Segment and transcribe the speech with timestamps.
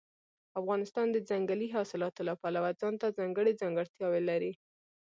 [0.61, 4.51] افغانستان د ځنګلي حاصلاتو له پلوه ځانته ځانګړې ځانګړتیاوې لري.